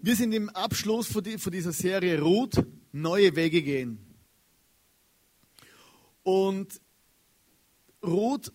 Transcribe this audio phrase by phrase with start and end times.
[0.00, 3.98] Wir sind im Abschluss von dieser Serie Ruth, neue Wege gehen.
[6.22, 6.80] Und
[8.02, 8.52] Ruth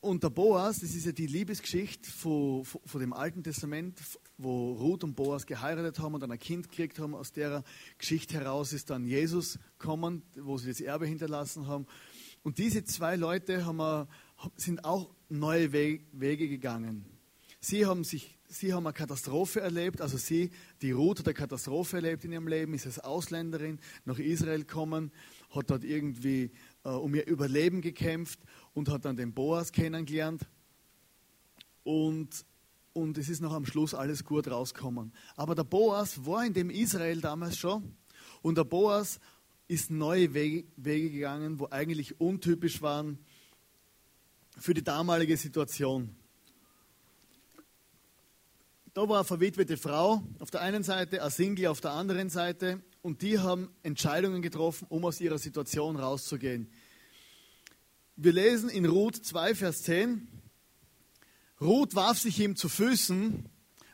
[0.00, 3.98] und der Boas, das ist ja die Liebesgeschichte von, von, von, dem Alten Testament,
[4.36, 7.14] wo Ruth und Boas geheiratet haben und dann ein Kind gekriegt haben.
[7.14, 7.64] Aus der
[7.96, 11.86] Geschichte heraus ist dann Jesus gekommen, wo sie das Erbe hinterlassen haben.
[12.42, 14.06] Und diese zwei Leute haben,
[14.56, 17.13] sind auch neue Wege gegangen.
[17.64, 20.50] Sie haben, sich, sie haben eine Katastrophe erlebt, also sie,
[20.82, 25.10] die hat eine Katastrophe erlebt in ihrem Leben, ist als Ausländerin nach Israel gekommen,
[25.48, 26.50] hat dort irgendwie
[26.84, 28.38] äh, um ihr Überleben gekämpft
[28.74, 30.42] und hat dann den Boas kennengelernt.
[31.84, 32.44] Und,
[32.92, 35.14] und es ist noch am Schluss alles gut rausgekommen.
[35.34, 37.96] Aber der Boas war in dem Israel damals schon
[38.42, 39.20] und der Boas
[39.68, 43.18] ist neue Wege, Wege gegangen, wo eigentlich untypisch waren
[44.58, 46.14] für die damalige Situation.
[48.94, 52.80] Da war eine verwitwete Frau auf der einen Seite, ein Single auf der anderen Seite
[53.02, 56.70] und die haben Entscheidungen getroffen, um aus ihrer Situation rauszugehen.
[58.14, 60.28] Wir lesen in Ruth 2, Vers 10.
[61.60, 63.48] Ruth warf sich ihm zu Füßen.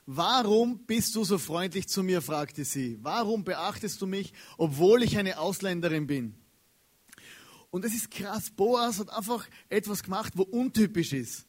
[0.05, 2.21] Warum bist du so freundlich zu mir?
[2.21, 2.99] fragte sie.
[3.01, 6.35] Warum beachtest du mich, obwohl ich eine Ausländerin bin?
[7.71, 8.51] Und es ist krass.
[8.51, 11.47] Boas hat einfach etwas gemacht, wo untypisch ist.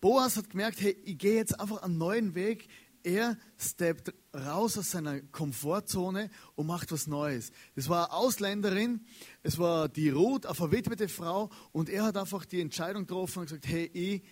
[0.00, 2.68] Boas hat gemerkt, hey, ich gehe jetzt einfach einen neuen Weg
[3.04, 7.52] er steppt raus aus seiner Komfortzone und macht was Neues.
[7.74, 9.04] Es war eine Ausländerin,
[9.42, 13.46] es war die Ruth, eine verwitwete Frau, und er hat einfach die Entscheidung getroffen und
[13.46, 14.22] gesagt: Hey, ich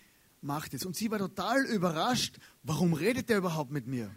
[0.40, 0.84] mache das.
[0.84, 4.10] Und sie war total überrascht, warum redet er überhaupt mit mir?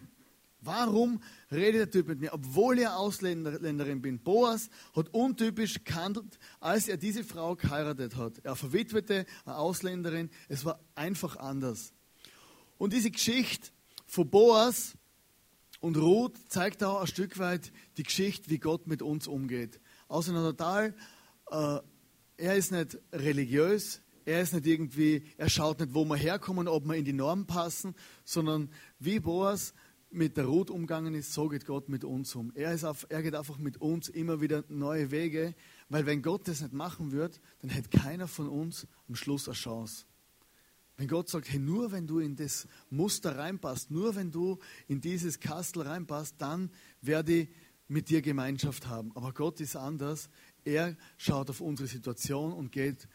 [0.64, 4.20] Warum redet der Typ mit mir, obwohl er Ausländerin bin?
[4.20, 8.38] Boas hat untypisch gehandelt, als er diese Frau geheiratet hat.
[8.44, 10.30] Er verwitwete, eine Ausländerin.
[10.50, 11.94] Es war einfach anders.
[12.78, 13.72] Und diese Geschichte
[14.12, 14.98] von Boas
[15.80, 19.80] und Ruth zeigt auch ein Stück weit die Geschichte, wie Gott mit uns umgeht.
[20.10, 20.94] Also total,
[21.50, 21.80] äh,
[22.36, 26.86] er ist nicht religiös, er ist nicht irgendwie, er schaut nicht, wo wir herkommen, ob
[26.86, 27.96] wir in die Norm passen,
[28.26, 28.70] sondern
[29.00, 29.74] wie Boas
[30.10, 32.52] mit der Ruth umgegangen ist, so geht Gott mit uns um.
[32.54, 35.56] Er, ist auf, er geht einfach mit uns immer wieder neue Wege,
[35.88, 39.56] weil wenn Gott das nicht machen würde, dann hätte keiner von uns am Schluss eine
[39.56, 40.04] Chance.
[41.02, 45.02] Wenn Gott sagt, hey, nur wenn du in das Muster reinpasst, nur wenn du in
[45.02, 46.70] dieses Kastel reinpasst, dann
[47.02, 47.50] werde ich
[47.88, 49.12] mit dir Gemeinschaft haben.
[49.16, 50.30] Aber Gott ist anders.
[50.64, 53.08] Er schaut auf unsere Situation und geht,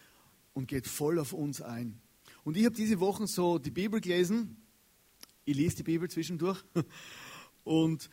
[0.53, 2.01] und geht voll auf uns ein.
[2.43, 4.57] Und ich habe diese Wochen so die Bibel gelesen.
[5.45, 6.65] Ich lese die Bibel zwischendurch.
[7.63, 8.11] Und,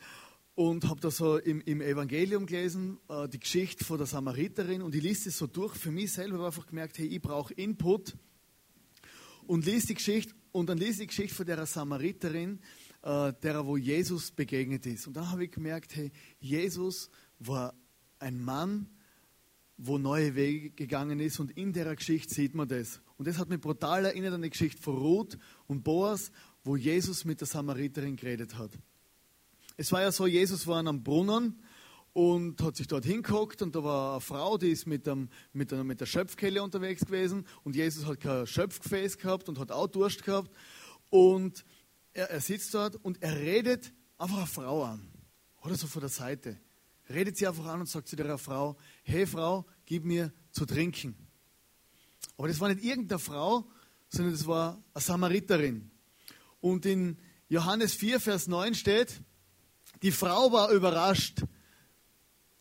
[0.54, 4.82] und habe da so im, im, Evangelium gelesen, äh, die Geschichte von der Samariterin.
[4.82, 5.74] Und ich lese es so durch.
[5.74, 8.16] Für mich selber habe einfach gemerkt, hey, ich brauche Input
[9.46, 12.60] und liest die Geschichte und dann liest die Geschichte von der Samariterin,
[13.02, 15.06] äh, der wo Jesus begegnet ist.
[15.06, 16.10] Und dann habe ich gemerkt, hey,
[16.40, 17.74] Jesus war
[18.18, 18.88] ein Mann,
[19.76, 23.00] wo neue Wege gegangen ist und in der Geschichte sieht man das.
[23.16, 26.30] Und das hat mich brutal erinnert an die Geschichte von Ruth und Boas,
[26.62, 28.70] wo Jesus mit der Samariterin geredet hat.
[29.76, 31.60] Es war ja so, Jesus war an einem Brunnen
[32.14, 35.72] und hat sich dort hingeguckt und da war eine Frau, die ist mit, dem, mit,
[35.72, 39.88] der, mit der Schöpfkelle unterwegs gewesen und Jesus hat kein Schöpfgefäß gehabt und hat auch
[39.88, 40.50] Durst gehabt
[41.10, 41.64] und
[42.12, 45.08] er, er sitzt dort und er redet einfach eine Frau an
[45.62, 46.58] oder so von der Seite.
[47.10, 51.16] Redet sie einfach an und sagt zu der Frau, hey Frau, gib mir zu trinken.
[52.38, 53.68] Aber das war nicht irgendeine Frau,
[54.08, 55.90] sondern das war eine Samariterin.
[56.60, 59.20] Und in Johannes 4, Vers 9 steht,
[60.02, 61.44] die Frau war überrascht,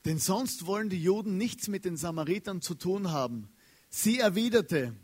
[0.06, 3.50] denn sonst wollen die Juden nichts mit den Samaritern zu tun haben.
[3.90, 4.96] Sie erwiderte,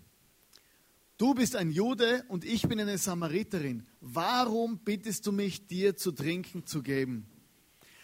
[1.18, 3.88] du bist ein Jude und ich bin eine Samariterin.
[4.02, 7.28] Warum bittest du mich, dir zu trinken zu geben?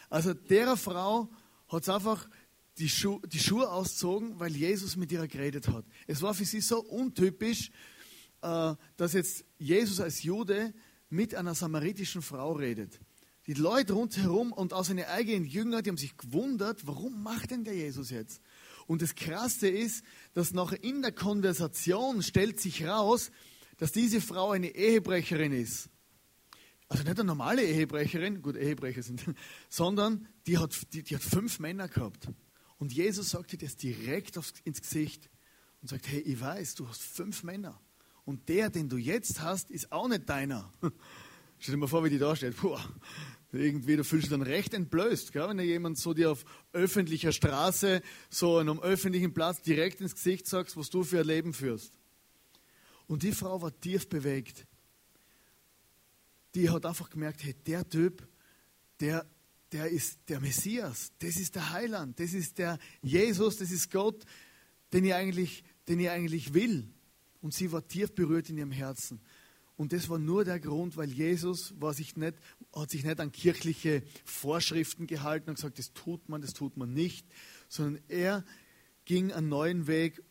[0.09, 1.29] Also der Frau
[1.67, 2.29] hat es einfach
[2.77, 5.85] die, Schu die Schuhe auszogen, weil Jesus mit ihr geredet hat.
[6.07, 7.71] Es war für sie so untypisch,
[8.41, 10.73] äh, dass jetzt Jesus als Jude
[11.09, 12.99] mit einer samaritischen Frau redet
[13.47, 17.63] die Leute rundherum und auch seine eigenen Jünger, die haben sich gewundert, warum macht denn
[17.63, 18.41] der Jesus jetzt?
[18.87, 20.03] Und das Krasse ist,
[20.33, 23.31] dass noch in der Konversation stellt sich raus,
[23.77, 25.89] dass diese Frau eine Ehebrecherin ist.
[26.87, 29.23] Also nicht eine normale Ehebrecherin, gut, Ehebrecher sind,
[29.69, 32.27] sondern die hat, die, die hat fünf Männer gehabt.
[32.77, 35.29] Und Jesus sagt ihr das direkt aufs, ins Gesicht
[35.81, 37.79] und sagt, hey, ich weiß, du hast fünf Männer.
[38.23, 40.71] Und der, den du jetzt hast, ist auch nicht deiner.
[41.59, 42.57] Stell dir mal vor, wie die da steht.
[42.57, 42.77] Puh,
[43.51, 45.47] irgendwie, du fühlst dich dann recht entblößt, gell?
[45.47, 50.15] wenn dir jemand so dir auf öffentlicher Straße, so an einem öffentlichen Platz direkt ins
[50.15, 51.93] Gesicht sagst, was du für ein Leben führst.
[53.07, 54.65] Und die Frau war tief bewegt.
[56.55, 58.27] Die hat einfach gemerkt, hey, der Typ,
[58.99, 59.25] der,
[59.71, 64.25] der ist der Messias, das ist der Heiland, das ist der Jesus, das ist Gott,
[64.93, 66.89] den ich eigentlich, den ich eigentlich will.
[67.41, 69.21] Und sie war tief berührt in ihrem Herzen.
[69.77, 72.35] Und das war nur der Grund, weil Jesus war sich nicht,
[72.73, 76.93] hat sich nicht an kirchliche Vorschriften gehalten und gesagt, das tut man, das tut man
[76.93, 77.27] nicht,
[77.67, 78.45] sondern er
[79.03, 80.23] ging einen neuen Weg,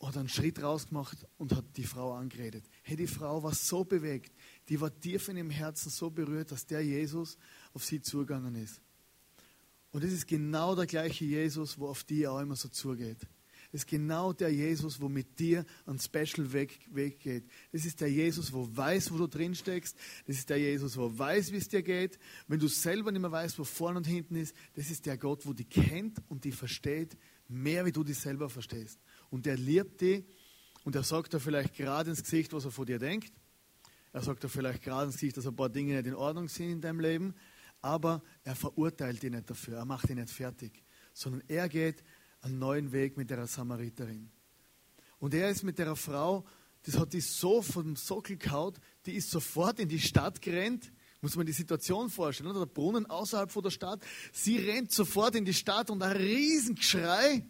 [0.00, 2.64] hat einen Schritt rausgemacht und hat die Frau angeredet.
[2.82, 4.32] Hey, die Frau war so bewegt,
[4.68, 7.38] die war tief in ihrem Herzen so berührt, dass der Jesus
[7.72, 8.80] auf sie zugegangen ist.
[9.90, 13.18] Und es ist genau der gleiche Jesus, wo auf die auch immer so zugeht.
[13.70, 17.44] Ist genau der Jesus, wo mit dir ein Special Weg, geht.
[17.70, 19.96] Das ist der Jesus, wo weiß, wo du drin steckst.
[20.26, 22.18] Das ist der Jesus, wo weiß, wie es dir geht.
[22.46, 25.44] Wenn du selber nicht mehr weißt, wo vorne und hinten ist, das ist der Gott,
[25.44, 28.98] wo die kennt und die versteht, mehr wie du dich selber verstehst.
[29.28, 30.24] Und er liebt dich
[30.84, 33.32] und er sagt dir vielleicht gerade ins Gesicht, was er von dir denkt.
[34.12, 36.70] Er sagt dir vielleicht gerade ins Gesicht, dass ein paar Dinge nicht in Ordnung sind
[36.70, 37.34] in deinem Leben.
[37.82, 39.76] Aber er verurteilt dich nicht dafür.
[39.76, 40.82] Er macht dich nicht fertig.
[41.12, 42.02] Sondern er geht
[42.40, 44.30] einen neuen Weg mit der Samariterin.
[45.18, 46.44] Und er ist mit der Frau,
[46.84, 50.92] das hat die so vom Sockel gehaut, die ist sofort in die Stadt gerannt.
[51.20, 52.60] Muss man die Situation vorstellen, oder?
[52.60, 54.04] der Brunnen außerhalb von der Stadt.
[54.32, 57.44] Sie rennt sofort in die Stadt und ein Riesengeschrei.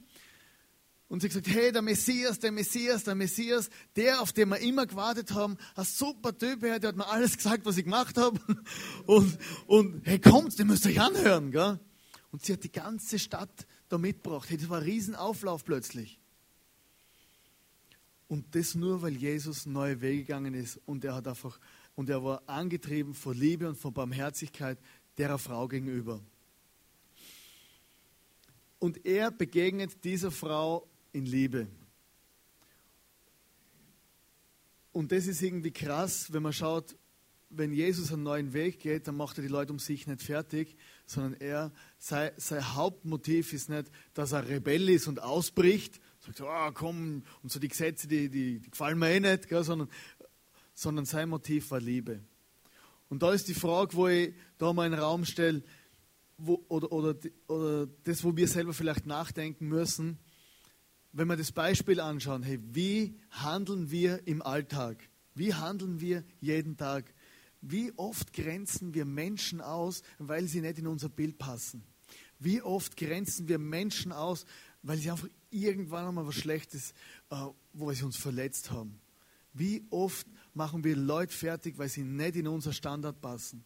[1.09, 4.87] Und sie gesagt, hey, der Messias, der Messias, der Messias, der, auf den wir immer
[4.87, 8.39] gewartet haben, ein super Typ, der hat mir alles gesagt, was ich gemacht habe.
[9.07, 11.51] Und, und hey, kommt, den müsst ihr euch anhören.
[11.51, 11.81] Gell?
[12.31, 14.49] Und sie hat die ganze Stadt da mitgebracht.
[14.51, 16.19] Das war ein Riesenauflauf plötzlich.
[18.29, 21.59] Und das nur, weil Jesus neue Wege gegangen ist und er hat einfach,
[21.97, 24.79] und er war angetrieben von Liebe und von Barmherzigkeit
[25.17, 26.21] derer Frau gegenüber.
[28.79, 31.67] Und er begegnet dieser Frau in Liebe.
[34.93, 36.97] Und das ist irgendwie krass, wenn man schaut,
[37.51, 40.77] wenn Jesus einen neuen Weg geht, dann macht er die Leute um sich nicht fertig,
[41.09, 46.71] sondern er, sein, sein Hauptmotiv ist nicht, dass er Rebell ist und ausbricht, sagt, oh,
[46.75, 49.89] komm, und so die Gesetze, die, die, die gefallen mir eh nicht, gell, sondern,
[50.75, 52.21] sondern sein Motiv war Liebe.
[53.09, 55.63] Und da ist die Frage, wo ich da mal in den Raum stelle,
[56.37, 57.15] wo, oder, oder,
[57.49, 60.19] oder das, wo wir selber vielleicht nachdenken müssen,
[61.13, 65.09] wenn wir das Beispiel anschauen, hey, wie handeln wir im Alltag?
[65.35, 67.15] Wie handeln wir jeden Tag?
[67.61, 71.83] Wie oft grenzen wir Menschen aus, weil sie nicht in unser Bild passen?
[72.39, 74.47] Wie oft grenzen wir Menschen aus,
[74.83, 76.93] weil sie einfach irgendwann einmal was Schlechtes,
[77.31, 79.01] äh, wo sie uns verletzt haben?
[79.53, 83.65] Wie oft machen wir Leute fertig, weil sie nicht in unser Standard passen?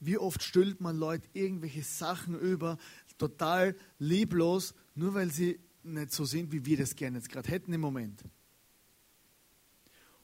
[0.00, 2.78] Wie oft stülpt man Leute irgendwelche Sachen über,
[3.18, 7.72] total lieblos, nur weil sie nicht so sind, wie wir das gerne jetzt gerade hätten
[7.72, 8.24] im Moment?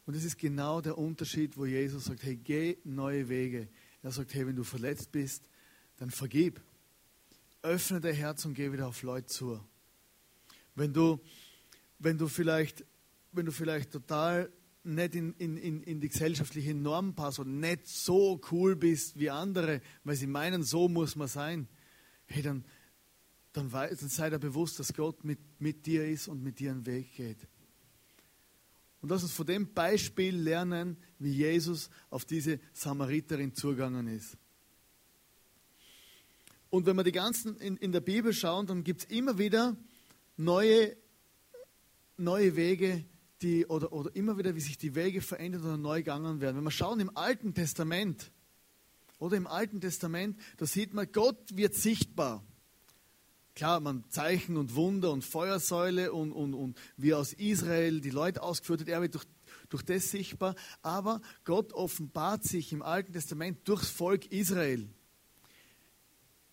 [0.07, 3.69] Und das ist genau der Unterschied, wo Jesus sagt, hey, geh neue Wege.
[4.03, 5.49] Er sagt, hey, wenn du verletzt bist,
[5.97, 6.61] dann vergib.
[7.63, 9.61] Öffne dein Herz und geh wieder auf Leute zu.
[10.77, 11.19] Wenn du,
[11.99, 12.85] wenn du, vielleicht,
[13.33, 14.53] wenn du vielleicht total
[14.85, 19.81] nicht in, in, in die gesellschaftliche Norm passt und nicht so cool bist wie andere,
[20.05, 21.67] weil sie meinen, so muss man sein,
[22.27, 22.65] hey, dann,
[23.53, 26.87] dann, dann sei dir bewusst, dass Gott mit, mit dir ist und mit dir einen
[26.87, 27.39] Weg geht.
[29.07, 34.37] Und lass uns von dem Beispiel lernen, wie Jesus auf diese Samariterin zugegangen ist.
[36.71, 39.77] Und wenn wir die ganzen in, in der Bibel schauen, dann gibt es immer wieder
[40.37, 40.97] neue,
[42.17, 43.05] neue Wege,
[43.43, 46.57] die, oder, oder immer wieder, wie sich die Wege verändern oder neu gegangen werden.
[46.57, 48.33] Wenn wir schauen im Alten Testament,
[49.21, 52.45] oder im Alten Testament, da sieht man, Gott wird sichtbar.
[53.57, 58.43] Klar, man Zeichen und Wunder und Feuersäule und, und, und wie aus Israel die Leute
[58.43, 59.25] ausgeführt hat, er wird durch,
[59.71, 60.55] durch das sichtbar.
[60.83, 64.87] Aber Gott offenbart sich im Alten Testament durchs Volk Israel.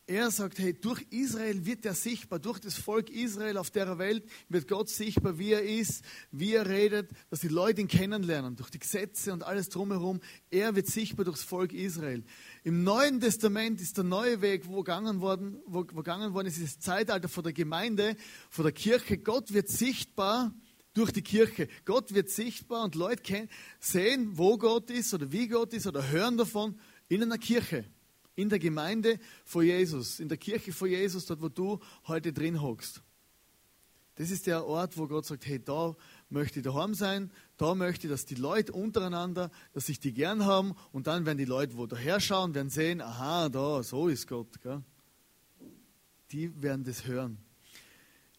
[0.06, 4.26] Er sagt, hey, durch Israel wird er sichtbar, durch das Volk Israel auf der Welt
[4.48, 8.70] wird Gott sichtbar, wie er ist, wie er redet, dass die Leute ihn kennenlernen, durch
[8.70, 10.22] die Gesetze und alles drumherum.
[10.50, 12.24] Er wird sichtbar durchs Volk Israel.
[12.66, 16.58] Im Neuen Testament ist der neue Weg, wo gegangen worden, wo, wo gegangen worden ist,
[16.60, 18.16] ist das Zeitalter von der Gemeinde,
[18.50, 19.18] von der Kirche.
[19.18, 20.54] Gott wird sichtbar
[20.94, 21.68] durch die Kirche.
[21.84, 23.50] Gott wird sichtbar und Leute
[23.82, 26.80] sehen, wo Gott ist oder wie Gott ist oder hören davon
[27.10, 27.84] in einer Kirche
[28.36, 32.62] in der Gemeinde vor Jesus, in der Kirche vor Jesus, dort wo du heute drin
[32.62, 33.02] hockst.
[34.16, 35.96] Das ist der Ort, wo Gott sagt, hey, da
[36.30, 40.46] möchte ich daheim sein, da möchte ich, dass die Leute untereinander, dass sich die gern
[40.46, 44.28] haben und dann werden die Leute, wo daher schauen, werden sehen, aha, da, so ist
[44.28, 44.62] Gott.
[44.62, 44.82] Gell?
[46.32, 47.38] Die werden das hören.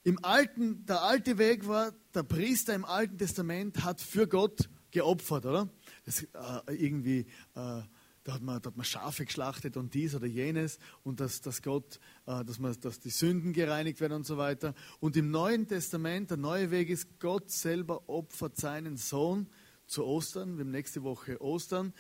[0.03, 5.47] Im Alten, der alte Weg war, der Priester im Alten Testament hat für Gott geopfert,
[5.47, 5.69] oder?
[6.05, 7.83] Das, äh, irgendwie äh,
[8.25, 11.63] da hat man, da hat man Schafe geschlachtet und dies oder jenes und dass, dass
[11.63, 14.75] Gott, äh, dass, man, dass die Sünden gereinigt werden und so weiter.
[14.99, 19.49] Und im Neuen Testament, der neue Weg ist, Gott selber opfert seinen Sohn
[19.87, 21.93] zu Ostern, wir haben nächste Woche Ostern.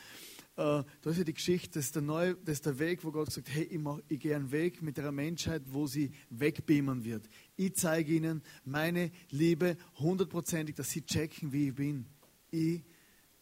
[0.57, 3.11] Äh, da ist ja die Geschichte, das ist der, neue, das ist der Weg, wo
[3.11, 7.28] Gott sagt, hey, ich, ich gehe einen Weg mit der Menschheit, wo sie wegbeamen wird.
[7.57, 12.07] Ich zeige ihnen meine Liebe hundertprozentig, dass sie checken, wie ich bin.
[12.50, 12.83] Ich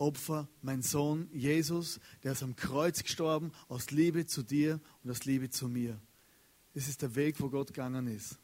[0.02, 5.24] Opfer, mein Sohn Jesus, der ist am Kreuz gestorben, aus Liebe zu dir und aus
[5.24, 5.96] Liebe zu mir.
[6.74, 8.36] Das ist der Weg, wo Gott gegangen ist.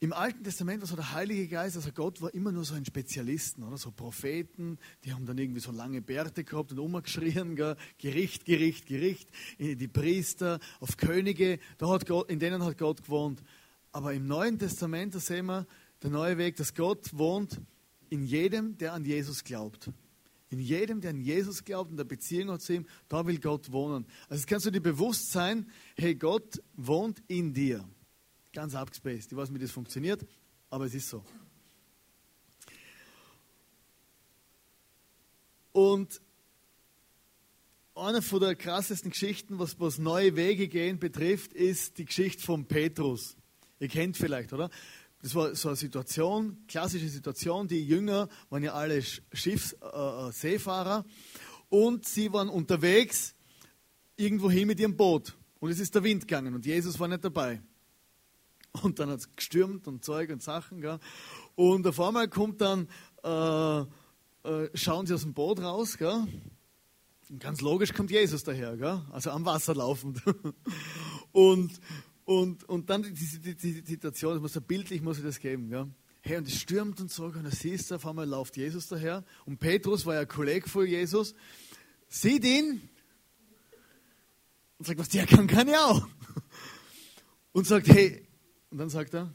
[0.00, 2.86] Im Alten Testament war so der Heilige Geist, also Gott war immer nur so ein
[2.86, 3.76] Spezialisten, oder?
[3.76, 7.76] So Propheten, die haben dann irgendwie so lange Bärte gehabt und umgeschrien, gell?
[7.98, 9.28] Gericht, Gericht, Gericht.
[9.58, 13.42] Die Priester, auf Könige, da hat Gott, in denen hat Gott gewohnt.
[13.92, 15.66] Aber im Neuen Testament, da sehen wir,
[16.02, 17.60] der neue Weg, dass Gott wohnt
[18.10, 19.90] in jedem, der an Jesus glaubt.
[20.50, 23.72] In jedem, der an Jesus glaubt und der Beziehung hat zu ihm, da will Gott
[23.72, 24.06] wohnen.
[24.28, 27.88] Also kannst du dir bewusst sein, hey, Gott wohnt in dir.
[28.52, 29.32] Ganz abgespaced.
[29.32, 30.24] Ich weiß nicht, wie das funktioniert,
[30.70, 31.24] aber es ist so.
[35.72, 36.20] Und
[37.96, 42.66] eine von der krassesten Geschichten, was, was neue Wege gehen betrifft, ist die Geschichte von
[42.66, 43.36] Petrus.
[43.80, 44.70] Ihr kennt vielleicht, oder?
[45.24, 47.66] Das war so eine Situation, klassische Situation.
[47.66, 49.00] Die Jünger waren ja alle
[49.32, 51.06] Schiffs, äh, äh, Seefahrer
[51.70, 53.34] und sie waren unterwegs
[54.16, 55.34] irgendwo hin mit ihrem Boot.
[55.60, 57.62] Und es ist der Wind gegangen und Jesus war nicht dabei.
[58.82, 60.82] Und dann hat es gestürmt und Zeug und Sachen.
[60.82, 60.98] Gell?
[61.54, 62.86] Und auf einmal kommt dann,
[63.22, 65.96] äh, äh, schauen sie aus dem Boot raus.
[65.96, 66.26] Gell?
[67.30, 69.00] Und ganz logisch kommt Jesus daher, gell?
[69.10, 70.20] also am Wasser laufend.
[71.32, 71.80] und,
[72.24, 75.70] und, und dann die, die, die Situation, das muss so bildlich muss ich das geben.
[75.70, 75.88] Ja?
[76.22, 79.24] Hey, und es stürmt und so, und da siehst auf einmal läuft Jesus daher.
[79.44, 81.34] Und Petrus war ja Kollege von Jesus,
[82.08, 82.88] sieht ihn
[84.78, 86.06] und sagt, was der kann, kann ich auch.
[87.52, 88.26] Und sagt, hey,
[88.70, 89.32] und dann sagt er,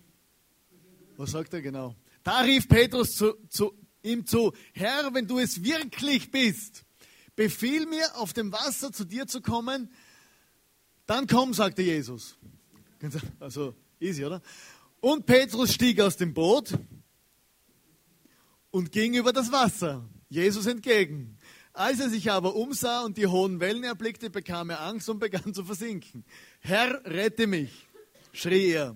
[1.15, 1.95] was sagt er genau?
[2.23, 6.85] Da rief Petrus zu, zu ihm zu, Herr, wenn du es wirklich bist,
[7.35, 9.93] befiehl mir, auf dem Wasser zu dir zu kommen,
[11.05, 12.37] dann komm, sagte Jesus.
[13.39, 14.41] Also easy, oder?
[15.01, 16.77] Und Petrus stieg aus dem Boot
[18.71, 21.37] und ging über das Wasser, Jesus entgegen.
[21.73, 25.53] Als er sich aber umsah und die hohen Wellen erblickte, bekam er Angst und begann
[25.53, 26.25] zu versinken.
[26.59, 27.87] Herr, rette mich,
[28.33, 28.95] schrie er.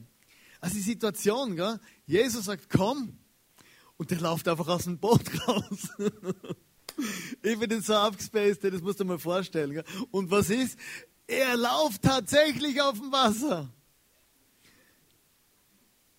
[0.60, 1.80] Also die Situation, gell?
[2.06, 3.18] Jesus sagt, komm,
[3.98, 5.90] und der läuft einfach aus dem Boot raus.
[7.42, 9.72] ich bin so abgespaced, das musst du dir mal vorstellen.
[9.72, 9.86] Gell?
[10.12, 10.78] Und was ist?
[11.28, 13.72] Er läuft tatsächlich auf dem Wasser.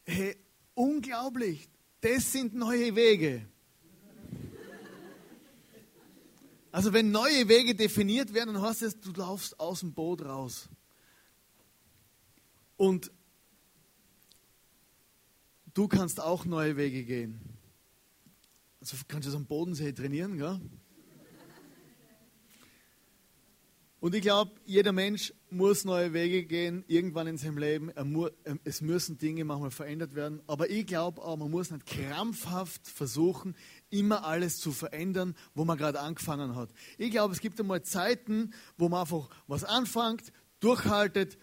[0.05, 0.37] Hey,
[0.75, 1.69] unglaublich.
[2.01, 3.47] Das sind neue Wege.
[6.71, 10.69] Also wenn neue Wege definiert werden, dann heißt es, du laufst aus dem Boot raus.
[12.77, 13.13] Und
[15.73, 17.41] du kannst auch neue Wege gehen.
[18.81, 20.61] Also kannst du so am Bodensee trainieren, gell?
[24.05, 27.91] Und ich glaube, jeder Mensch muss neue Wege gehen, irgendwann in seinem Leben.
[28.63, 30.43] es müssen Dinge manchmal verändert werden.
[30.47, 33.57] Aber ich glaube auch, man muss nicht krampfhaft versuchen,
[33.89, 36.69] immer alles zu verändern, wo man gerade angefangen hat.
[36.99, 41.39] Ich glaube, es gibt einmal Zeiten, wo man einfach was anfängt, durchhaltet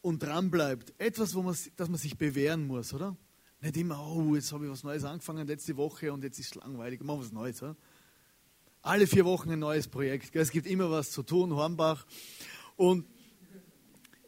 [0.00, 0.94] und dranbleibt.
[0.98, 3.16] Etwas, wo man, dass man sich bewähren muss, oder?
[3.60, 6.54] Nicht immer, oh, jetzt habe ich was Neues angefangen letzte Woche und jetzt ist es
[6.56, 7.62] langweilig, machen wir was Neues.
[7.62, 7.76] Oder?
[8.84, 10.36] Alle vier Wochen ein neues Projekt.
[10.36, 12.06] Es gibt immer was zu tun, Hornbach.
[12.76, 13.06] Und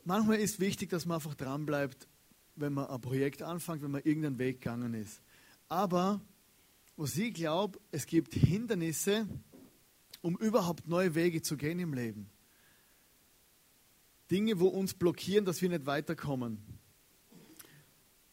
[0.04, 2.08] manchmal ist wichtig, dass man einfach dranbleibt,
[2.56, 5.20] wenn man ein Projekt anfängt, wenn man irgendeinen Weg gegangen ist.
[5.68, 6.22] Aber
[6.96, 9.28] was ich glaube, es gibt Hindernisse,
[10.22, 12.30] um überhaupt neue Wege zu gehen im Leben.
[14.30, 16.58] Dinge, wo uns blockieren, dass wir nicht weiterkommen.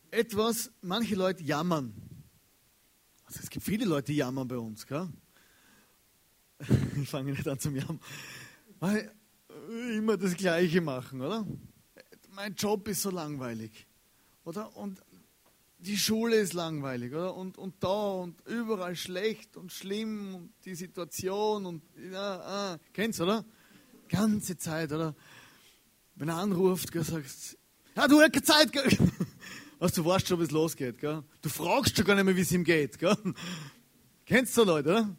[0.10, 1.94] Etwas, manche Leute jammern.
[3.26, 4.88] Also es gibt viele Leute, die jammern bei uns.
[4.88, 5.10] Gell?
[7.02, 8.00] ich fange nicht an zum Jammern.
[8.80, 9.12] Weil
[9.96, 11.46] immer das Gleiche machen, oder?
[12.32, 13.88] Mein Job ist so langweilig,
[14.44, 14.76] oder?
[14.76, 15.02] Und
[15.78, 17.36] die Schule ist langweilig, oder?
[17.36, 23.20] Und, und da und überall schlecht und schlimm und die Situation und ja, ah, kennst
[23.20, 23.46] du, oder?
[24.10, 25.16] Ganze Zeit, oder?
[26.16, 27.58] Wenn er anruft, gell, sagst
[27.96, 28.98] ja, du hast keine Zeit, gell?
[29.80, 31.24] Was, du weißt schon, wie es losgeht, gell?
[31.42, 33.16] Du fragst schon gar nicht mehr, wie es ihm geht, gell?
[34.26, 35.18] Kennst du Leute, oder?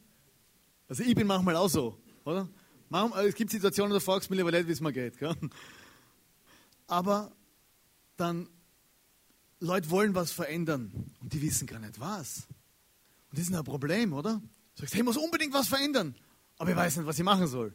[0.89, 2.49] Also ich bin manchmal auch so, oder?
[2.89, 5.19] Manchmal, es gibt Situationen, da fragst du mich lieber nicht, wie es mir geht.
[5.19, 5.35] Gell?
[6.87, 7.33] Aber
[8.17, 8.49] dann,
[9.61, 12.47] Leute wollen was verändern und die wissen gar nicht was.
[13.31, 14.41] Und das ist ein Problem, oder?
[14.75, 16.15] Du sagst, hey, ich muss unbedingt was verändern.
[16.57, 17.75] Aber aber ich weiß nicht, was ich machen soll.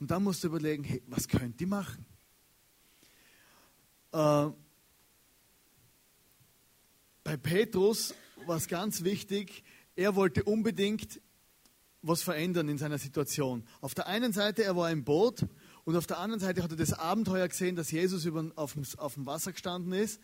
[0.00, 2.06] Und dann musst du überlegen, hey, was könnt ihr machen?
[4.12, 4.48] Äh,
[7.24, 8.14] bei Petrus
[8.46, 9.64] war es ganz wichtig,
[9.96, 11.20] er wollte unbedingt
[12.02, 13.64] was verändern in seiner Situation.
[13.80, 15.46] Auf der einen Seite, er war im Boot
[15.84, 18.84] und auf der anderen Seite hat er das Abenteuer gesehen, dass Jesus über, auf, dem,
[18.98, 20.20] auf dem Wasser gestanden ist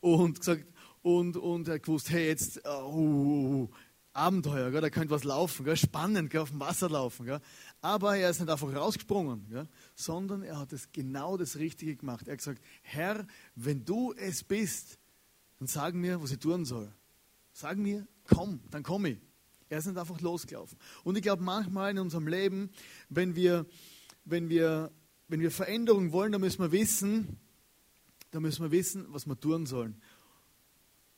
[0.00, 0.66] und gesagt
[1.02, 3.68] und, und er gewusst, hey, jetzt uh, uh,
[4.12, 7.26] Abenteuer, gell, da könnte was laufen, gell, spannend, gell, auf dem Wasser laufen.
[7.26, 7.40] Gell.
[7.80, 12.28] Aber er ist nicht einfach rausgesprungen, gell, sondern er hat es genau das Richtige gemacht.
[12.28, 14.98] Er hat gesagt, Herr, wenn du es bist,
[15.58, 16.92] dann sag mir, was ich tun soll.
[17.52, 19.18] Sag mir, komm, dann komme ich.
[19.68, 20.78] Er ist nicht einfach losgelaufen.
[21.02, 22.70] Und ich glaube, manchmal in unserem Leben,
[23.08, 23.66] wenn wir,
[24.24, 24.92] wenn wir,
[25.28, 27.38] wenn wir Veränderung wollen, dann müssen wir wissen,
[28.30, 30.00] dann müssen wir wissen, was wir tun sollen.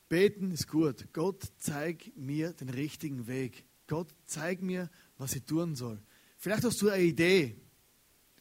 [0.09, 1.11] Beten ist gut.
[1.13, 3.65] Gott, zeig mir den richtigen Weg.
[3.87, 6.01] Gott, zeig mir, was ich tun soll.
[6.37, 7.59] Vielleicht hast du eine Idee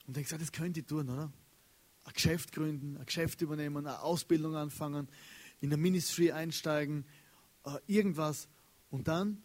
[0.06, 1.32] und denkst, das könnte ich tun, oder?
[2.04, 5.08] Ein Geschäft gründen, ein Geschäft übernehmen, eine Ausbildung anfangen,
[5.60, 7.04] in der Ministry einsteigen,
[7.64, 8.48] äh, irgendwas.
[8.90, 9.42] Und dann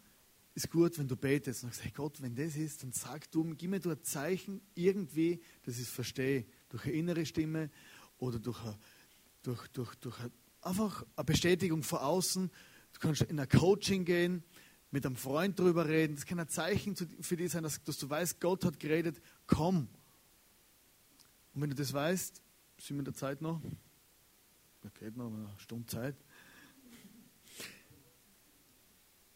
[0.54, 3.44] ist gut, wenn du betest und sagst, hey Gott, wenn das ist, dann sag du,
[3.56, 6.46] gib mir du ein Zeichen irgendwie, dass ich es verstehe.
[6.70, 7.70] Durch eine innere Stimme
[8.18, 8.78] oder durch, eine,
[9.44, 10.32] durch, durch, durch eine,
[10.62, 12.52] einfach eine Bestätigung von außen.
[12.94, 14.44] Du kannst in ein Coaching gehen,
[14.92, 16.16] mit einem Freund darüber reden.
[16.16, 19.88] Das kann ein Zeichen für dich sein, dass, dass du weißt, Gott hat geredet, komm.
[21.54, 22.42] Und wenn du das weißt,
[22.78, 23.62] sind wir in der Zeit noch?
[24.82, 26.16] Da geht noch eine Stunde Zeit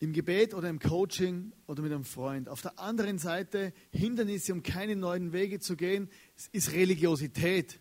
[0.06, 2.48] im Gebet oder im Coaching oder mit einem Freund.
[2.48, 6.10] Auf der anderen Seite Hindernisse, um keine neuen Wege zu gehen,
[6.52, 7.80] ist Religiosität.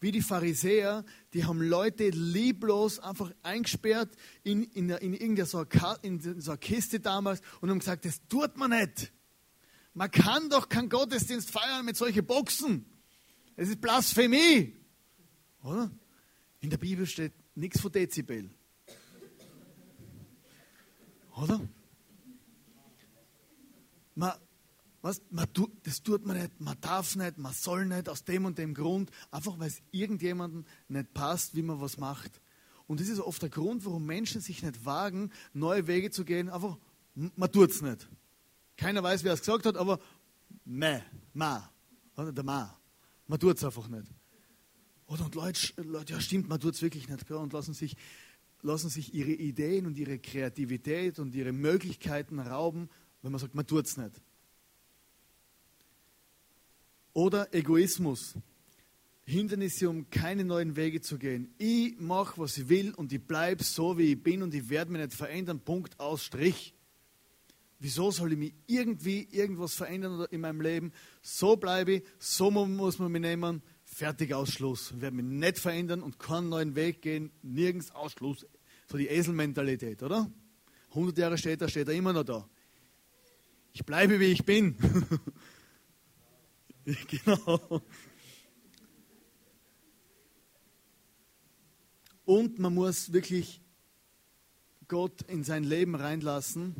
[0.00, 1.04] Wie die Pharisäer,
[1.34, 4.10] die haben Leute lieblos einfach eingesperrt
[4.42, 5.66] in, in, in irgendeiner so
[6.02, 9.12] in so Kiste damals und haben gesagt, das tut man nicht.
[9.92, 12.86] Man kann doch keinen Gottesdienst feiern mit solchen Boxen.
[13.56, 14.76] Es ist Blasphemie.
[15.62, 15.90] Oder?
[16.60, 18.50] In der Bibel steht nichts von Dezibel.
[21.42, 21.60] Oder?
[24.14, 24.32] Man,
[25.02, 25.46] was, man
[25.84, 29.10] das tut man nicht, man darf nicht, man soll nicht, aus dem und dem Grund,
[29.30, 32.40] einfach weil es irgendjemandem nicht passt, wie man was macht.
[32.88, 36.48] Und das ist oft der Grund, warum Menschen sich nicht wagen, neue Wege zu gehen,
[36.48, 36.78] einfach,
[37.14, 38.08] man tut es nicht.
[38.76, 40.00] Keiner weiß, wer es gesagt hat, aber
[40.64, 41.00] meh,
[41.34, 41.70] ma,
[42.16, 42.76] oder der ma,
[43.28, 44.08] man tut es einfach nicht.
[45.06, 47.96] Oder und Leute, Leute, ja stimmt, man tut es wirklich nicht, und lassen sich
[48.62, 52.88] lassen sich ihre Ideen und ihre Kreativität und ihre Möglichkeiten rauben,
[53.22, 54.20] wenn man sagt, man tut es nicht.
[57.12, 58.34] Oder Egoismus.
[59.24, 61.52] Hindernisse, um keine neuen Wege zu gehen.
[61.58, 64.90] Ich mache, was ich will und ich bleibe so, wie ich bin und ich werde
[64.90, 65.60] mich nicht verändern.
[65.60, 66.74] Punkt aus Strich.
[67.78, 70.92] Wieso soll ich mich irgendwie irgendwas verändern in meinem Leben?
[71.20, 74.92] So bleibe ich, so muss man mich nehmen fertig Ausschluss.
[74.94, 78.46] Ich werde mich nicht verändern und keinen neuen Weg gehen, nirgends Ausschluss.
[78.86, 80.30] So die Eselmentalität, oder?
[80.90, 82.48] 100 Jahre später steht er immer noch da.
[83.72, 84.76] Ich bleibe, wie ich bin.
[87.08, 87.82] genau.
[92.24, 93.60] Und man muss wirklich
[94.86, 96.76] Gott in sein Leben reinlassen,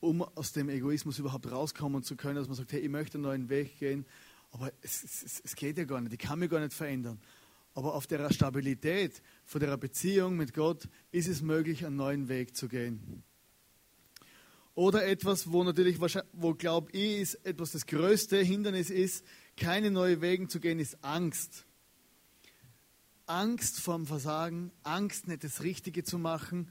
[0.00, 3.24] um aus dem Egoismus überhaupt rauskommen zu können, dass man sagt, hey, ich möchte einen
[3.24, 4.04] neuen Weg gehen
[4.56, 7.20] aber es, es, es geht ja gar nicht, ich kann mich gar nicht verändern.
[7.74, 12.56] Aber auf der Stabilität von der Beziehung mit Gott ist es möglich, einen neuen Weg
[12.56, 13.22] zu gehen.
[14.74, 19.26] Oder etwas, wo natürlich, wo glaube ich, ist etwas das größte Hindernis ist,
[19.58, 21.66] keine neuen Wege zu gehen, ist Angst.
[23.26, 26.70] Angst vorm Versagen, Angst, nicht das Richtige zu machen,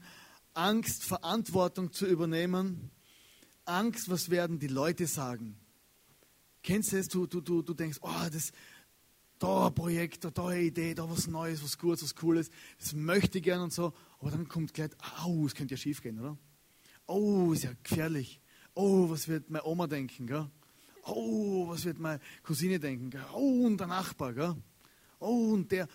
[0.54, 2.90] Angst, Verantwortung zu übernehmen,
[3.64, 5.60] Angst, was werden die Leute sagen.
[6.66, 7.06] Kennst du es?
[7.06, 8.50] Du, du, du, du denkst, oh, das,
[9.38, 12.50] da ein Projekt, da eine Idee, da was Neues, was Gutes, was Cooles,
[12.80, 13.92] das möchte ich gern und so.
[14.18, 14.90] Aber dann kommt gleich,
[15.22, 16.36] au, es könnte ja schief gehen, oder?
[17.06, 18.40] Oh, ist ja gefährlich.
[18.74, 20.50] Oh, was wird meine Oma denken, gell?
[21.04, 23.24] Oh, was wird meine Cousine denken, gell?
[23.32, 24.56] Oh, und der Nachbar, gell?
[25.20, 25.86] Oh, und der.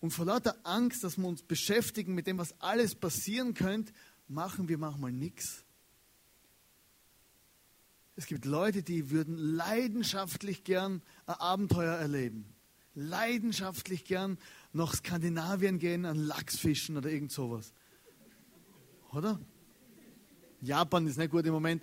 [0.00, 3.92] Und vor lauter Angst, dass wir uns beschäftigen mit dem, was alles passieren könnte,
[4.26, 5.64] machen wir manchmal nichts.
[8.16, 12.44] Es gibt Leute, die würden leidenschaftlich gern ein Abenteuer erleben.
[12.94, 14.36] Leidenschaftlich gern
[14.72, 17.72] nach Skandinavien gehen, an Lachsfischen oder irgend sowas.
[19.12, 19.40] Oder?
[20.60, 21.82] Japan ist nicht gut im Moment.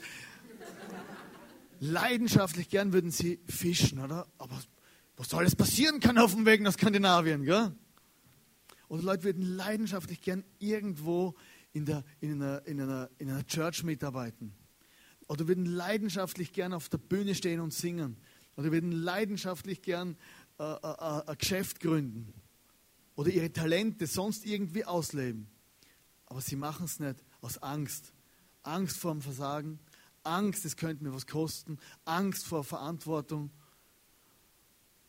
[1.79, 4.27] Leidenschaftlich gern würden sie fischen, oder?
[4.37, 4.59] Aber
[5.15, 7.75] was soll alles passieren kann auf dem Weg nach Skandinavien, gell?
[8.89, 11.35] Oder Leute würden leidenschaftlich gern irgendwo
[11.73, 14.53] in, der, in, einer, in, einer, in einer Church mitarbeiten
[15.27, 18.17] oder würden leidenschaftlich gern auf der Bühne stehen und singen.
[18.55, 20.17] Oder würden leidenschaftlich gern
[20.59, 22.33] äh, äh, äh, ein Geschäft gründen.
[23.15, 25.47] Oder ihre Talente sonst irgendwie ausleben.
[26.25, 28.13] Aber sie machen es nicht aus Angst.
[28.63, 29.79] Angst vor dem Versagen,
[30.23, 33.49] Angst, es könnte mir was kosten, Angst vor Verantwortung.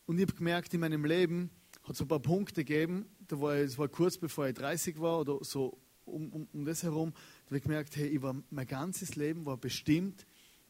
[0.07, 1.51] Und ich habe gemerkt, in meinem Leben
[1.83, 5.21] hat es ein paar Punkte gegeben, da war es war kurz bevor ich 30 war
[5.21, 5.77] oder so
[6.09, 9.47] um, um, um das herum, da habe ich gemerkt, hey, ich war, mein ganzes Leben
[9.47, 10.27] war bestimmt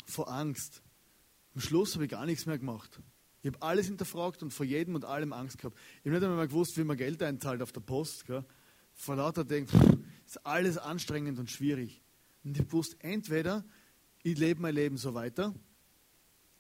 [0.07, 0.83] vor Angst.
[1.55, 3.01] Am Schluss habe ich gar nichts mehr gemacht.
[3.43, 5.77] Ich habe alles hinterfragt und vor jedem und allem Angst gehabt.
[6.01, 8.27] Ich habe nicht einmal gewusst, wie man Geld einzahlt auf der Post.
[8.27, 8.45] Gell.
[8.95, 9.73] Vor lauter denkt,
[10.27, 12.03] ist alles anstrengend und schwierig.
[12.45, 13.65] Und ich wusste, entweder
[14.23, 15.55] ich lebe mein Leben so weiter,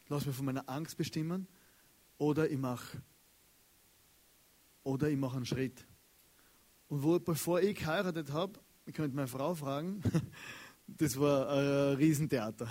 [0.09, 1.49] lass mich von meiner Angst bestimmen,
[2.19, 3.01] oder ich mache
[4.83, 5.87] oder einen Schritt.
[6.89, 10.03] Und wo, bevor ich geheiratet habe, ich könnte meine Frau fragen,
[10.87, 12.69] das war ein Riesentheater.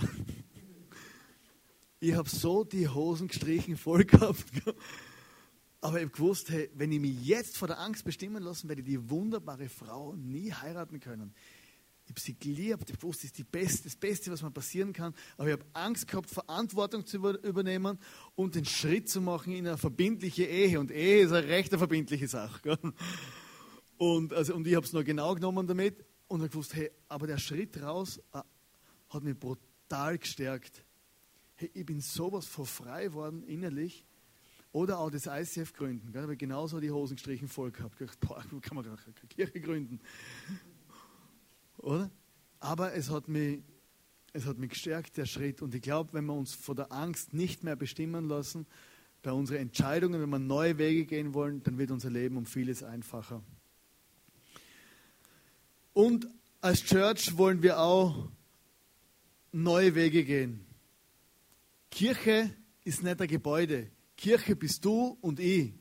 [1.99, 4.43] Ich habe so die Hosen gestrichen voll gehabt.
[5.79, 8.81] Aber ich habe gewusst, hey, wenn ich mich jetzt vor der Angst bestimmen lassen, werde
[8.81, 11.35] ich die wunderbare Frau nie heiraten können.
[12.05, 14.93] Ich habe sie geliebt, ich wusste, das ist die Beste, das Beste, was mir passieren
[14.93, 15.13] kann.
[15.37, 17.99] Aber ich habe Angst gehabt, Verantwortung zu übernehmen
[18.33, 20.79] und den Schritt zu machen in eine verbindliche Ehe.
[20.79, 22.61] Und Ehe ist eine recht verbindliche Sache.
[22.63, 22.93] Gell?
[23.97, 27.27] Und, also, und ich habe es noch genau genommen damit und habe gewusst, hey, aber
[27.27, 28.41] der Schritt raus äh,
[29.09, 30.83] hat mich brutal gestärkt.
[31.55, 34.05] Hey, ich bin sowas vor frei worden innerlich.
[34.71, 36.11] Oder auch das ICF gründen.
[36.11, 37.99] Da habe ich genauso die Hosen gestrichen voll gehabt.
[37.99, 39.99] Ich boah, kann man keine Kirche gründen.
[41.77, 42.11] Oder?
[42.59, 43.63] Aber es hat mich,
[44.33, 45.61] es hat mich gestärkt, der Schritt.
[45.61, 48.67] Und ich glaube, wenn wir uns vor der Angst nicht mehr bestimmen lassen,
[49.23, 52.83] bei unseren Entscheidungen, wenn wir neue Wege gehen wollen, dann wird unser Leben um vieles
[52.83, 53.43] einfacher.
[55.97, 56.27] Und
[56.61, 58.29] als Church wollen wir auch
[59.51, 60.63] neue Wege gehen.
[61.89, 63.89] Kirche ist nicht ein Gebäude.
[64.15, 65.71] Kirche bist du und ich.
[65.71, 65.79] Du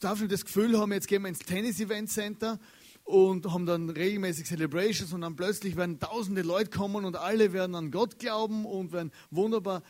[0.00, 2.58] darfst nicht das Gefühl haben, jetzt gehen wir ins Tennis-Event Center
[3.04, 7.76] und haben dann regelmäßig Celebrations und dann plötzlich werden tausende Leute kommen und alle werden
[7.76, 9.82] an Gott glauben und werden wunderbar.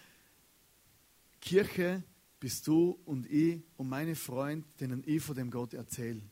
[1.40, 2.03] Kirche
[2.40, 6.23] bist du und ich und meine Freunde, denen ich von dem Gott erzähle,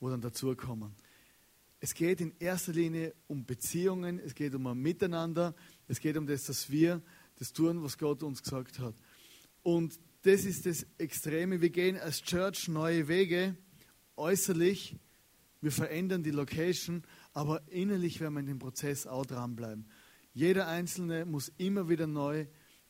[0.00, 0.94] wo dann dazukommen.
[1.84, 5.54] Es geht in erster Linie um Beziehungen, es geht um ein Miteinander,
[5.86, 7.02] es geht um das, dass wir
[7.36, 8.94] das tun, was Gott uns gesagt hat.
[9.62, 11.60] Und das ist das Extreme.
[11.60, 13.54] Wir gehen als Church neue Wege,
[14.16, 14.96] äußerlich,
[15.60, 17.02] wir verändern die Location,
[17.34, 19.86] aber innerlich werden wir in dem Prozess auch dranbleiben.
[20.32, 22.46] Jeder Einzelne muss immer wieder neu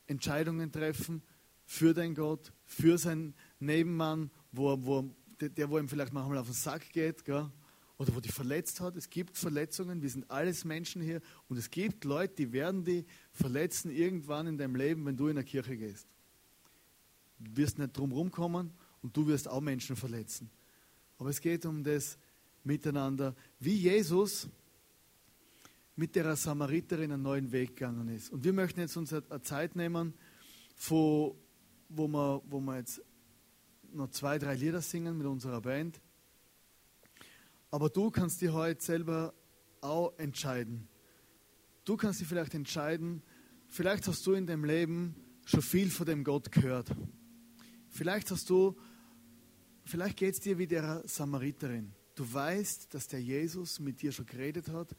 [0.06, 1.24] Entscheidungen treffen
[1.64, 6.54] für den Gott, für seinen Nebenmann, wo, wo, der, wo ihm vielleicht manchmal auf den
[6.54, 7.50] Sack geht, gell?
[7.98, 8.96] Oder wo die verletzt hat.
[8.96, 13.04] Es gibt Verletzungen, wir sind alles Menschen hier und es gibt Leute, die werden die
[13.32, 16.06] verletzen irgendwann in deinem Leben, wenn du in der Kirche gehst.
[17.38, 20.50] Du wirst nicht drum rumkommen und du wirst auch Menschen verletzen.
[21.18, 22.18] Aber es geht um das,
[22.64, 24.48] miteinander, wie Jesus
[25.96, 28.32] mit der Samariterin einen neuen Weg gegangen ist.
[28.32, 30.14] Und wir möchten jetzt uns eine Zeit nehmen,
[30.88, 31.38] wo,
[31.88, 33.00] wo, wir, wo wir jetzt
[33.92, 36.00] noch zwei, drei Lieder singen mit unserer Band.
[37.74, 39.34] Aber du kannst dir heute selber
[39.80, 40.86] auch entscheiden.
[41.84, 43.20] Du kannst dir vielleicht entscheiden,
[43.66, 46.94] vielleicht hast du in deinem Leben schon viel von dem Gott gehört.
[47.88, 48.76] Vielleicht hast du,
[49.84, 51.92] vielleicht geht es dir wie der Samariterin.
[52.14, 54.94] Du weißt, dass der Jesus mit dir schon geredet hat,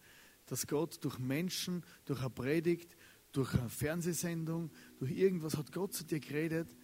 [0.45, 2.97] dass Gott durch Menschen, durch eine Predigt,
[3.31, 6.75] durch eine Fernsehsendung, durch irgendwas hat Gott zu dir geredet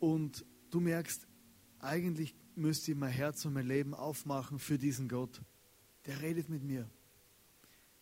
[0.00, 1.26] und du merkst,
[1.78, 5.40] eigentlich müsste ich mein Herz und mein Leben aufmachen für diesen Gott.
[6.06, 6.88] Der redet mit mir.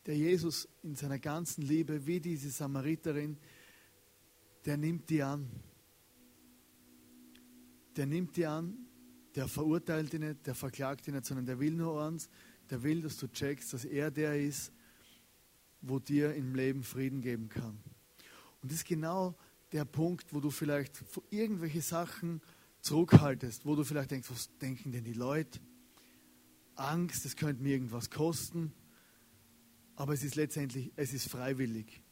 [0.06, 3.36] Der Jesus in seiner ganzen Liebe, wie diese Samariterin,
[4.64, 5.50] der nimmt die an.
[7.96, 8.88] Der nimmt die an
[9.38, 12.28] der verurteilt ihn nicht, der verklagt ihn nicht, sondern der will nur eins,
[12.70, 14.72] der will, dass du checkst, dass er der ist,
[15.80, 17.78] wo dir im Leben Frieden geben kann.
[18.60, 19.36] Und das ist genau
[19.70, 22.42] der Punkt, wo du vielleicht irgendwelche Sachen
[22.80, 25.60] zurückhaltest, wo du vielleicht denkst, was denken denn die Leute?
[26.74, 28.72] Angst, es könnte mir irgendwas kosten.
[29.96, 32.02] Aber es ist letztendlich, es ist freiwillig.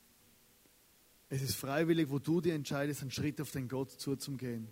[1.29, 4.69] Es ist freiwillig, wo du dir entscheidest, einen Schritt auf den Gott zuzugehen.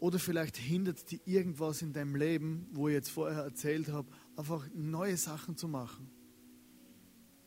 [0.00, 4.68] Oder vielleicht hindert dir irgendwas in deinem Leben, wo ich jetzt vorher erzählt habe, einfach
[4.74, 6.10] neue Sachen zu machen.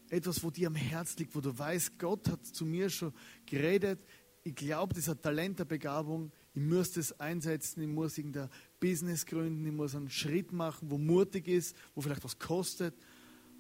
[0.09, 3.13] Etwas, wo dir am Herz liegt, wo du weißt, Gott hat zu mir schon
[3.45, 3.99] geredet.
[4.47, 6.31] Ich glaube, hat Talent der Begabung.
[6.53, 10.97] Ich muss das einsetzen, ich muss irgendein Business gründen, ich muss einen Schritt machen, wo
[10.97, 12.95] mutig ist, wo vielleicht was kostet.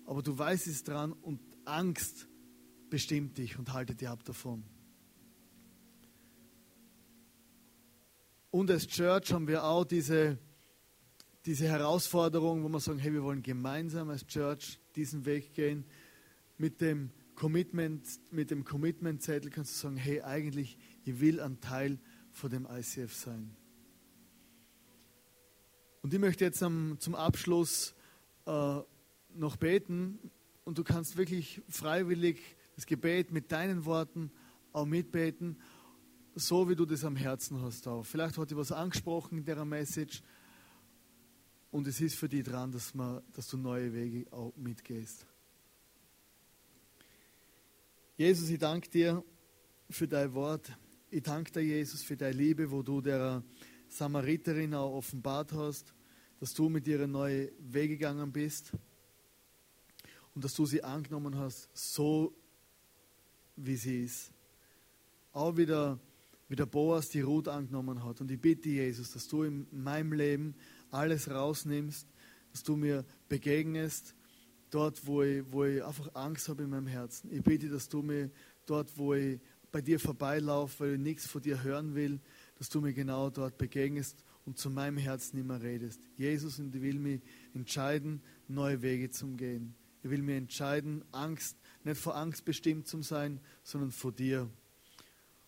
[0.05, 2.29] Aber du weißt es dran und Angst
[2.89, 4.63] bestimmt dich und halte dir ab davon.
[8.49, 10.37] Und als Church haben wir auch diese,
[11.45, 15.83] diese Herausforderung, wo wir sagen, hey, wir wollen gemeinsam als Church diesen Weg gehen.
[16.57, 21.99] Mit dem Commitment, mit dem Commitment-Zettel kannst du sagen, hey, eigentlich, ich will ein Teil
[22.31, 23.55] von dem ICF sein.
[26.01, 27.93] Und ich möchte jetzt am, zum Abschluss
[28.47, 28.79] äh,
[29.35, 30.17] noch beten
[30.63, 32.39] und du kannst wirklich freiwillig
[32.75, 34.31] das Gebet mit deinen Worten
[34.73, 35.61] auch mitbeten,
[36.33, 38.03] so wie du das am Herzen hast auch.
[38.03, 40.23] Vielleicht hat dich was angesprochen in der Message
[41.69, 45.27] und es ist für dich dran, dass, man, dass du neue Wege auch mitgehst.
[48.19, 49.23] Jesus, ich danke dir
[49.91, 50.75] für dein Wort.
[51.11, 53.43] Ich danke dir, Jesus, für deine Liebe, wo du der
[53.89, 55.93] Samariterin auch offenbart hast,
[56.39, 58.71] dass du mit ihr neue Wege gegangen bist
[60.33, 62.33] und dass du sie angenommen hast, so
[63.55, 64.31] wie sie ist.
[65.31, 65.99] Auch wieder,
[66.49, 68.19] wie der Boas die Ruth angenommen hat.
[68.19, 70.55] Und ich bitte, Jesus, dass du in meinem Leben
[70.89, 72.07] alles rausnimmst,
[72.51, 74.15] dass du mir begegnest,
[74.69, 77.31] dort, wo ich, wo ich einfach Angst habe in meinem Herzen.
[77.31, 78.29] Ich bitte, dass du mir
[78.65, 79.39] dort, wo ich
[79.71, 82.19] bei dir vorbeilaufe, weil ich nichts von dir hören will,
[82.57, 86.01] dass du mir genau dort begegnest und zu meinem Herzen immer redest.
[86.15, 87.21] Jesus, und ich will mich
[87.53, 89.75] entscheiden, neue Wege zu gehen.
[90.03, 94.49] Ich will mich entscheiden, Angst, nicht vor Angst bestimmt zu sein, sondern vor dir.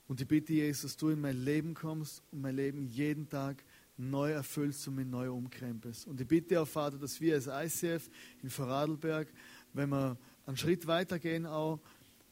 [0.07, 3.63] Und ich bitte, Jesus, dass du in mein Leben kommst und mein Leben jeden Tag
[3.99, 6.07] neu erfüllst und mich neu umkrempelst.
[6.07, 8.09] Und ich bitte auch, Vater, dass wir als ICF
[8.41, 9.27] in Vorarlberg,
[9.73, 11.79] wenn wir einen Schritt weitergehen, auch,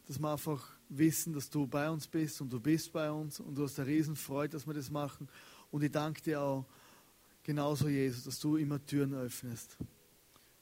[0.08, 3.56] dass wir einfach wissen, dass du bei uns bist und du bist bei uns und
[3.56, 5.28] du hast eine Riesenfreude, dass wir das machen.
[5.70, 6.66] Und ich danke dir auch
[7.44, 9.78] genauso, Jesus, dass du immer Türen öffnest.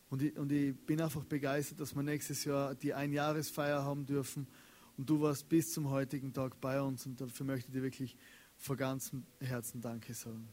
[0.10, 4.48] Und ich, und ich bin einfach begeistert, dass wir nächstes Jahr die Einjahresfeier haben dürfen.
[4.98, 8.18] Und du warst bis zum heutigen Tag bei uns und dafür möchte ich dir wirklich
[8.58, 10.48] von ganzem Herzen Danke sagen.